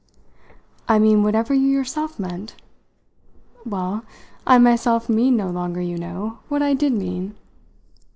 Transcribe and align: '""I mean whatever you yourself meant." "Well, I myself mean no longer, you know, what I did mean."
'""I 0.89 0.97
mean 0.97 1.21
whatever 1.21 1.53
you 1.53 1.67
yourself 1.67 2.17
meant." 2.17 2.55
"Well, 3.67 4.03
I 4.47 4.57
myself 4.57 5.07
mean 5.07 5.35
no 5.37 5.51
longer, 5.51 5.79
you 5.79 5.99
know, 5.99 6.39
what 6.49 6.63
I 6.63 6.73
did 6.73 6.93
mean." 6.93 7.35